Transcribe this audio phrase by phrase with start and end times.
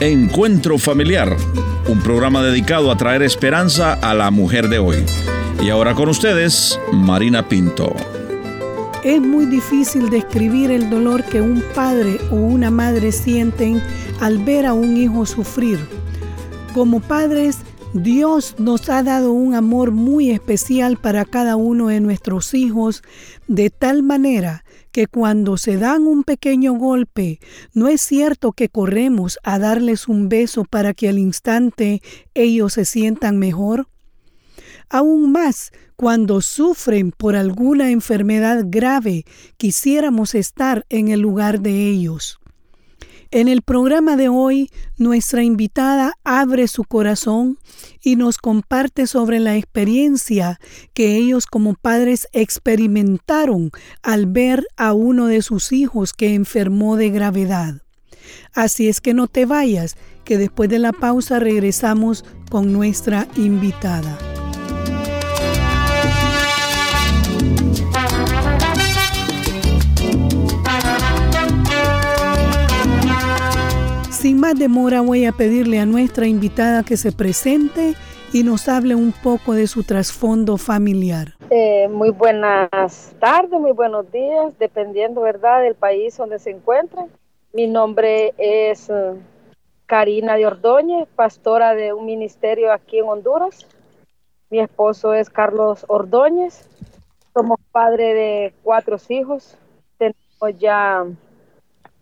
[0.00, 1.36] Encuentro Familiar,
[1.86, 5.04] un programa dedicado a traer esperanza a la mujer de hoy.
[5.62, 7.94] Y ahora con ustedes, Marina Pinto.
[9.04, 13.82] Es muy difícil describir el dolor que un padre o una madre sienten
[14.20, 15.78] al ver a un hijo sufrir.
[16.72, 17.58] Como padres,
[17.92, 23.02] Dios nos ha dado un amor muy especial para cada uno de nuestros hijos,
[23.48, 27.40] de tal manera que cuando se dan un pequeño golpe,
[27.74, 32.02] no es cierto que corremos a darles un beso para que al instante
[32.34, 33.88] ellos se sientan mejor.
[34.88, 39.24] Aún más, cuando sufren por alguna enfermedad grave,
[39.56, 42.39] quisiéramos estar en el lugar de ellos.
[43.32, 47.58] En el programa de hoy, nuestra invitada abre su corazón
[48.02, 50.58] y nos comparte sobre la experiencia
[50.94, 53.70] que ellos como padres experimentaron
[54.02, 57.82] al ver a uno de sus hijos que enfermó de gravedad.
[58.52, 64.18] Así es que no te vayas, que después de la pausa regresamos con nuestra invitada.
[74.20, 77.94] Sin más demora voy a pedirle a nuestra invitada que se presente
[78.34, 81.28] y nos hable un poco de su trasfondo familiar.
[81.48, 87.06] Eh, muy buenas tardes, muy buenos días, dependiendo, ¿verdad?, del país donde se encuentren.
[87.54, 89.14] Mi nombre es eh,
[89.86, 93.66] Karina de Ordóñez, pastora de un ministerio aquí en Honduras.
[94.50, 96.68] Mi esposo es Carlos Ordóñez.
[97.32, 99.56] Somos padre de cuatro hijos.
[99.96, 101.06] Tenemos ya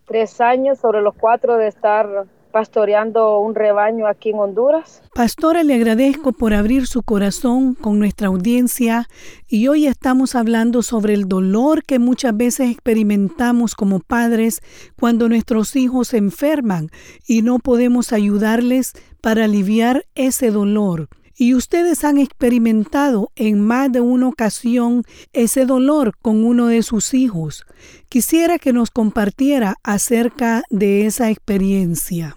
[0.09, 5.03] tres años sobre los cuatro de estar pastoreando un rebaño aquí en Honduras.
[5.15, 9.07] Pastora, le agradezco por abrir su corazón con nuestra audiencia
[9.47, 14.61] y hoy estamos hablando sobre el dolor que muchas veces experimentamos como padres
[14.99, 16.89] cuando nuestros hijos se enferman
[17.27, 21.09] y no podemos ayudarles para aliviar ese dolor
[21.39, 27.15] y ustedes han experimentado en más de una ocasión ese dolor con uno de sus
[27.15, 27.65] hijos.
[28.09, 32.37] Quisiera que nos compartiera acerca de esa experiencia.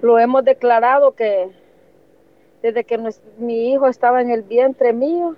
[0.00, 1.50] Lo hemos declarado que
[2.62, 2.98] desde que
[3.38, 5.36] mi hijo estaba en el vientre mío,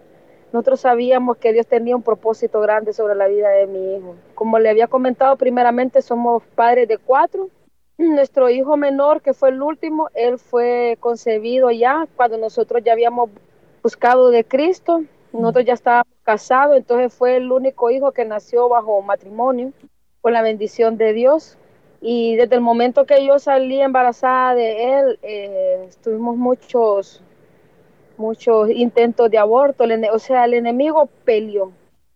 [0.52, 4.14] nosotros sabíamos que Dios tenía un propósito grande sobre la vida de mi hijo.
[4.36, 7.50] Como le había comentado primeramente, somos padres de cuatro
[8.00, 13.30] nuestro hijo menor, que fue el último, él fue concebido ya cuando nosotros ya habíamos
[13.82, 15.02] buscado de Cristo.
[15.32, 19.72] Nosotros ya estábamos casados, entonces fue el único hijo que nació bajo matrimonio,
[20.20, 21.56] con la bendición de Dios.
[22.00, 27.22] Y desde el momento que yo salí embarazada de él, eh, tuvimos muchos,
[28.16, 29.84] muchos intentos de aborto.
[30.12, 31.72] o sea, el enemigo peleó.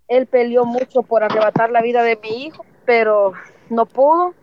[0.08, 3.32] Él peleó mucho por arrebatar la vida de mi hijo, pero
[3.70, 4.34] no pudo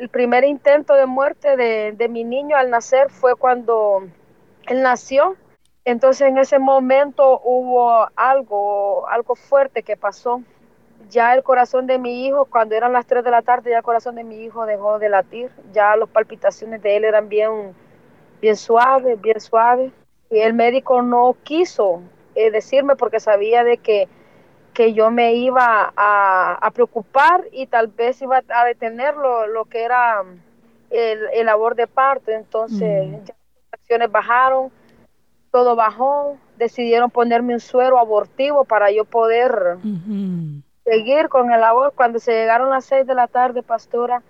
[0.00, 4.02] el primer intento de muerte de, mi niño al nacer fue cuando
[4.66, 5.36] él nació.
[5.84, 10.42] Entonces en ese momento hubo algo, algo fuerte que pasó.
[11.08, 13.82] Ya el corazón de mi hijo, cuando eran las 3 de la tarde, ya el
[13.84, 15.50] corazón de mi hijo dejó de latir.
[15.72, 17.74] Ya las palpitaciones de él eran bien,
[18.40, 19.92] bien suaves, bien suaves.
[20.30, 22.02] Y el médico no quiso
[22.34, 24.08] eh, decirme porque sabía de que
[24.76, 30.22] que yo me iba a, preocupar y tal vez iba a detener lo, que era
[30.90, 32.30] el, el, labor de parto.
[32.30, 34.70] Entonces, ya las acciones bajaron,
[35.50, 39.78] todo bajó, decidieron ponerme un suero abortivo para yo poder
[40.84, 41.94] seguir con el labor.
[41.96, 44.22] Cuando se llegaron las seis de la tarde, pastora,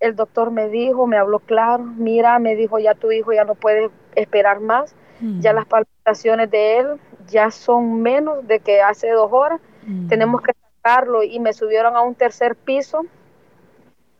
[0.00, 3.56] el doctor me dijo, me habló claro, mira, me dijo, ya tu hijo ya no
[3.56, 6.86] puede esperar más, ya las palpitaciones de él
[7.28, 10.08] ya son menos de que hace dos horas Mm.
[10.08, 13.04] tenemos que sacarlo y me subieron a un tercer piso.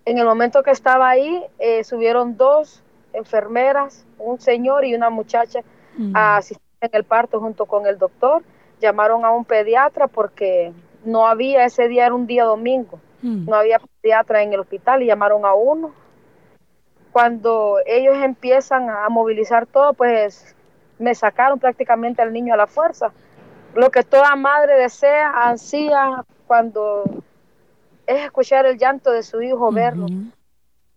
[0.04, 5.60] En el momento que estaba ahí, eh, subieron dos enfermeras, un señor y una muchacha
[5.96, 6.16] mm.
[6.16, 8.42] a asistir en el parto junto con el doctor.
[8.80, 10.72] Llamaron a un pediatra porque
[11.04, 13.48] no había, ese día era un día domingo, mm.
[13.48, 15.92] no había pediatra en el hospital y llamaron a uno.
[17.12, 20.56] Cuando ellos empiezan a movilizar todo, pues
[20.98, 23.12] me sacaron prácticamente al niño a la fuerza
[23.74, 27.04] lo que toda madre desea, ansía cuando
[28.06, 30.06] es escuchar el llanto de su hijo, verlo.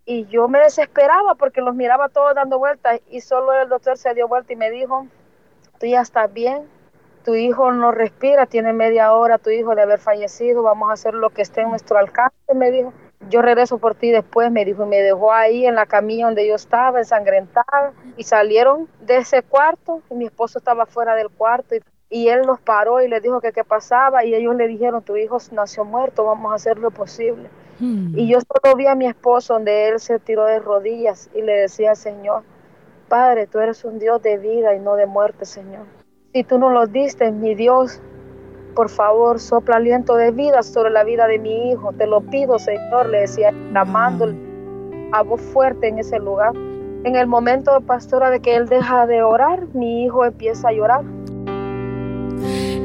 [0.06, 4.13] Y yo me desesperaba porque los miraba todos dando vueltas y solo el doctor se
[4.13, 5.07] dio vuelta y me dijo,
[5.80, 6.68] tú ya estás bien,
[7.24, 11.16] tu hijo no respira, tiene media hora tu hijo de haber fallecido, vamos a hacer
[11.16, 12.94] lo que esté en nuestro alcance, me dijo.
[13.30, 16.48] Yo regreso por ti después, me dijo, y me dejó ahí en la camilla donde
[16.48, 21.74] yo estaba, ensangrentada, y salieron de ese cuarto, y mi esposo estaba fuera del cuarto,
[21.74, 21.80] y
[22.15, 25.17] y él nos paró y le dijo que qué pasaba y ellos le dijeron, tu
[25.17, 27.50] hijo nació muerto, vamos a hacer lo posible.
[27.77, 28.17] Hmm.
[28.17, 31.51] Y yo solo vi a mi esposo donde él se tiró de rodillas y le
[31.51, 32.44] decía, Señor,
[33.09, 35.88] Padre, tú eres un Dios de vida y no de muerte, Señor.
[36.31, 38.00] Si tú no lo diste, mi Dios,
[38.75, 41.91] por favor, sopla aliento de vida sobre la vida de mi hijo.
[41.91, 44.33] Te lo pido, Señor, le decía, clamando
[45.12, 46.56] a voz fuerte en ese lugar.
[46.56, 51.03] En el momento, pastora, de que él deja de orar, mi hijo empieza a llorar.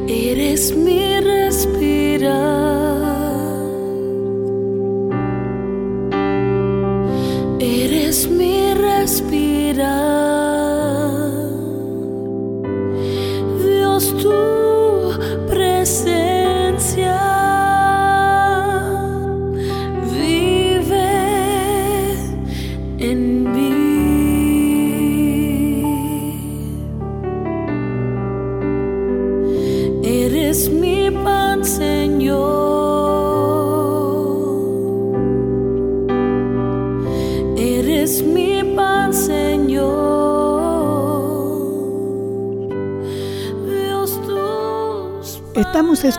[0.08, 2.89] Eres mi respirar.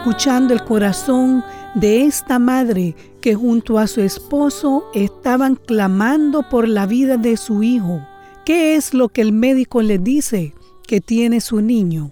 [0.01, 1.43] Escuchando el corazón
[1.75, 7.61] de esta madre que junto a su esposo estaban clamando por la vida de su
[7.61, 7.99] hijo.
[8.43, 10.55] ¿Qué es lo que el médico le dice
[10.87, 12.09] que tiene su niño?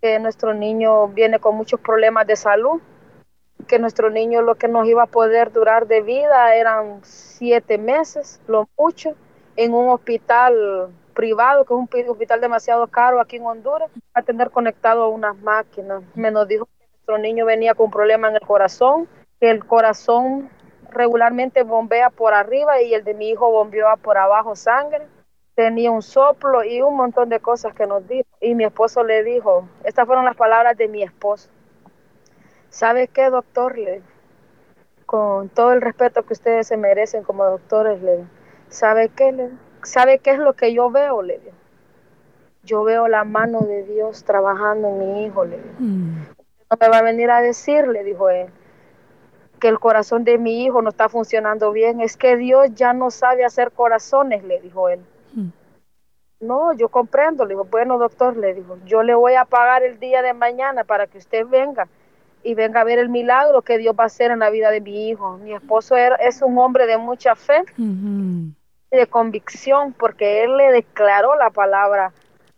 [0.00, 2.80] Que nuestro niño viene con muchos problemas de salud,
[3.66, 8.40] que nuestro niño lo que nos iba a poder durar de vida eran siete meses,
[8.46, 9.16] lo mucho,
[9.56, 14.50] en un hospital privado, que es un hospital demasiado caro aquí en Honduras, a tener
[14.50, 16.04] conectado a unas máquinas.
[16.14, 16.68] Me nos dijo
[17.10, 19.08] nuestro niño venía con un problema en el corazón,
[19.40, 20.48] que el corazón
[20.90, 25.06] regularmente bombea por arriba y el de mi hijo bombeaba por abajo sangre.
[25.56, 28.28] Tenía un soplo y un montón de cosas que nos dijo.
[28.40, 31.50] Y mi esposo le dijo, estas fueron las palabras de mi esposo.
[32.68, 33.76] ¿Sabe qué, doctor?
[33.76, 34.02] Le,
[35.04, 38.24] con todo el respeto que ustedes se merecen como doctores, le,
[38.68, 39.32] ¿sabe qué?
[39.32, 39.50] Le,
[39.82, 41.22] ¿Sabe qué es lo que yo veo?
[41.22, 41.40] Le.
[42.62, 45.44] Yo veo la mano de Dios trabajando en mi hijo.
[46.70, 48.46] No me va a venir a decir, le dijo él,
[49.58, 52.00] que el corazón de mi hijo no está funcionando bien.
[52.00, 55.00] Es que Dios ya no sabe hacer corazones, le dijo él.
[55.34, 55.48] Mm.
[56.40, 59.98] No, yo comprendo, le dijo, bueno doctor, le dijo, yo le voy a pagar el
[59.98, 61.88] día de mañana para que usted venga
[62.42, 64.80] y venga a ver el milagro que Dios va a hacer en la vida de
[64.80, 65.36] mi hijo.
[65.38, 67.64] Mi esposo es un hombre de mucha fe
[68.90, 72.12] de convicción porque él le declaró la palabra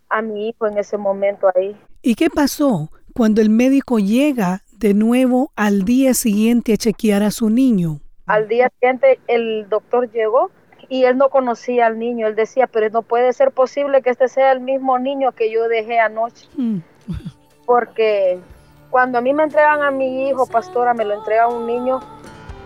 [0.07, 1.75] a mi hijo en ese momento ahí.
[2.01, 7.31] ¿Y qué pasó cuando el médico llega de nuevo al día siguiente a chequear a
[7.31, 7.99] su niño?
[8.25, 10.51] Al día siguiente el doctor llegó
[10.89, 12.27] y él no conocía al niño.
[12.27, 15.67] Él decía, pero no puede ser posible que este sea el mismo niño que yo
[15.67, 16.47] dejé anoche.
[16.57, 16.79] Hmm.
[17.65, 18.39] Porque
[18.89, 21.99] cuando a mí me entregan a mi hijo, pastora, me lo entrega un niño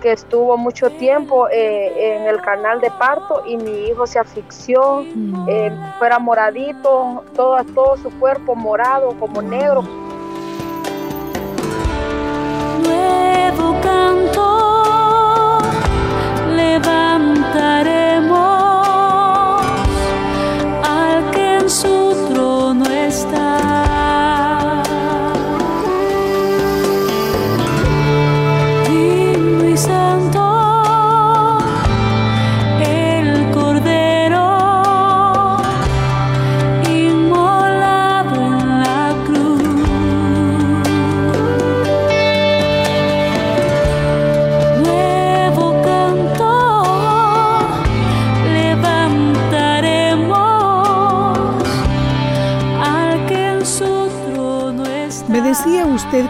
[0.02, 5.04] que estuvo mucho tiempo eh, en el canal de parto y mi hijo se asfixió,
[5.04, 5.50] mm.
[5.50, 9.84] eh, fuera moradito, todo, todo su cuerpo morado, como negro.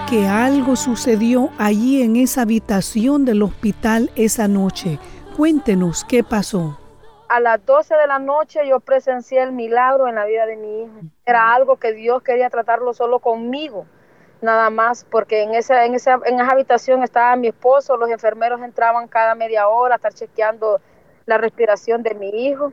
[0.09, 4.99] Que algo sucedió allí en esa habitación del hospital esa noche.
[5.35, 6.79] Cuéntenos qué pasó.
[7.27, 10.83] A las 12 de la noche yo presencié el milagro en la vida de mi
[10.83, 10.93] hijo.
[11.25, 13.85] Era algo que Dios quería tratarlo solo conmigo,
[14.41, 18.61] nada más, porque en esa, en esa, en esa habitación estaba mi esposo, los enfermeros
[18.61, 20.79] entraban cada media hora a estar chequeando
[21.25, 22.71] la respiración de mi hijo.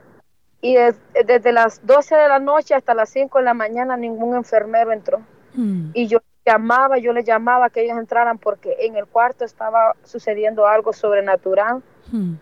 [0.61, 4.93] Y desde las 12 de la noche hasta las 5 de la mañana ningún enfermero
[4.93, 5.21] entró.
[5.55, 5.91] Mm.
[5.95, 10.67] Y yo llamaba, yo les llamaba que ellos entraran porque en el cuarto estaba sucediendo
[10.67, 11.83] algo sobrenatural.
[12.11, 12.35] Hmm.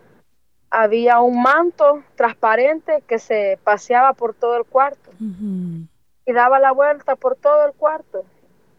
[0.70, 5.82] Había un manto transparente que se paseaba por todo el cuarto hmm.
[6.26, 8.24] y daba la vuelta por todo el cuarto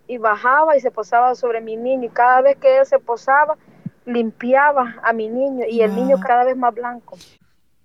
[0.08, 3.58] y bajaba y se posaba sobre mi niño y cada vez que él se posaba
[4.06, 7.18] limpiaba a mi niño y el niño cada vez más blanco.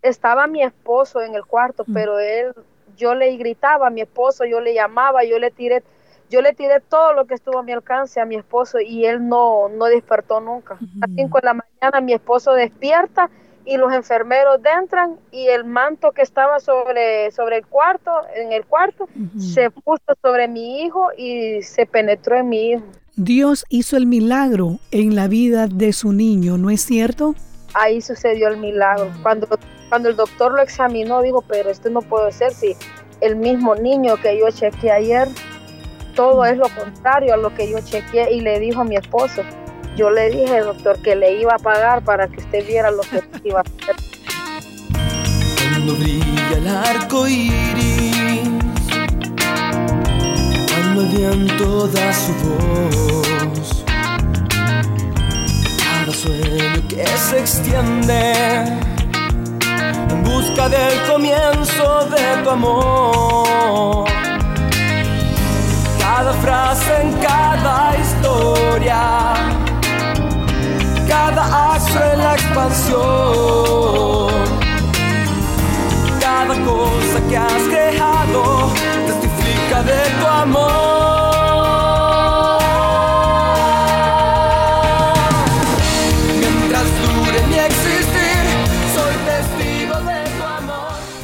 [0.02, 1.92] Estaba mi esposo en el cuarto, hmm.
[1.92, 2.54] pero él,
[2.96, 5.84] yo le gritaba a mi esposo, yo le llamaba, yo le tiré
[6.30, 9.26] yo le tiré todo lo que estuvo a mi alcance a mi esposo y él
[9.26, 10.74] no, no despertó nunca.
[10.74, 13.30] A las 5 de la mañana mi esposo despierta
[13.64, 18.64] y los enfermeros entran y el manto que estaba sobre, sobre el cuarto, en el
[18.64, 19.08] cuarto,
[19.38, 22.84] se puso sobre mi hijo y se penetró en mi hijo.
[23.16, 27.34] Dios hizo el milagro en la vida de su niño, ¿no es cierto?
[27.74, 29.10] Ahí sucedió el milagro.
[29.22, 29.46] Cuando,
[29.90, 32.74] cuando el doctor lo examinó, dijo, pero esto no puede ser si
[33.20, 35.28] el mismo niño que yo chequeé ayer,
[36.18, 39.44] todo es lo contrario a lo que yo chequeé y le dijo a mi esposo,
[39.96, 43.22] yo le dije, doctor, que le iba a pagar para que usted viera lo que
[43.48, 43.94] iba a hacer.
[45.70, 48.48] Cuando brilla el arco iris,
[50.72, 53.84] cuando el viento da su voz,
[55.78, 58.32] cada sueño que se extiende
[60.10, 64.27] en busca del comienzo de tu amor.
[66.48, 69.02] Frase en cada historia.
[71.06, 74.32] Cada acto en la expansión,
[76.18, 78.72] cada cosa que has creado
[79.08, 80.88] testifica de tu amor.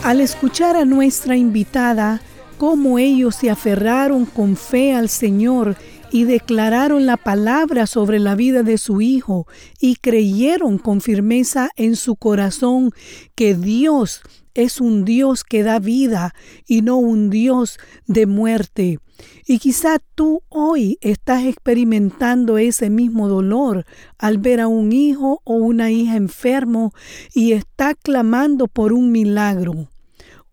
[0.04, 2.21] Al escuchar a nuestra invitada,
[2.58, 5.76] cómo ellos se aferraron con fe al Señor
[6.11, 9.46] y declararon la palabra sobre la vida de su hijo
[9.80, 12.92] y creyeron con firmeza en su corazón
[13.34, 14.23] que Dios
[14.54, 16.32] es un Dios que da vida
[16.66, 19.00] y no un Dios de muerte.
[19.46, 23.84] Y quizá tú hoy estás experimentando ese mismo dolor
[24.18, 26.92] al ver a un hijo o una hija enfermo
[27.34, 29.88] y está clamando por un milagro.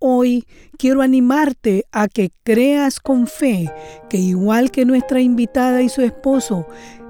[0.03, 0.47] Hoy
[0.79, 3.71] quiero animarte a que creas con fe
[4.09, 6.65] que igual que nuestra invitada y su esposo,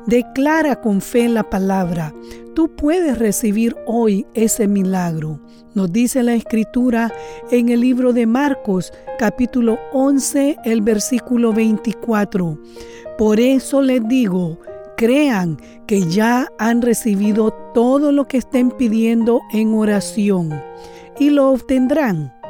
[0.08, 2.14] declara con fe la palabra.
[2.54, 5.40] Tú puedes recibir hoy ese milagro.
[5.74, 7.14] Nos dice la escritura
[7.50, 12.60] en el libro de Marcos capítulo 11, el versículo 24.
[13.18, 14.60] Por eso les digo,
[14.98, 15.58] crean
[15.88, 20.62] que ya han recibido todo lo que estén pidiendo en oración
[21.18, 22.41] y lo obtendrán.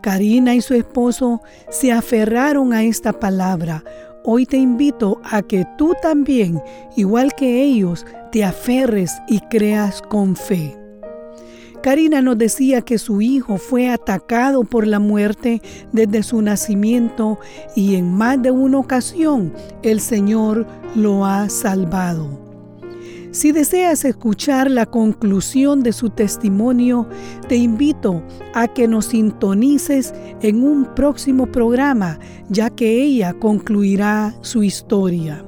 [0.00, 3.84] Karina y su esposo se aferraron a esta palabra.
[4.24, 6.60] Hoy te invito a que tú también,
[6.96, 10.76] igual que ellos, te aferres y creas con fe.
[11.82, 15.62] Karina nos decía que su hijo fue atacado por la muerte
[15.92, 17.38] desde su nacimiento
[17.76, 19.52] y en más de una ocasión
[19.82, 22.47] el Señor lo ha salvado.
[23.38, 27.08] Si deseas escuchar la conclusión de su testimonio,
[27.46, 28.20] te invito
[28.52, 32.18] a que nos sintonices en un próximo programa,
[32.48, 35.44] ya que ella concluirá su historia.